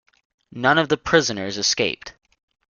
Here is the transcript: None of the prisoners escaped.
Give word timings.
None 0.55 0.79
of 0.79 0.89
the 0.89 0.97
prisoners 0.97 1.59
escaped. 1.59 2.15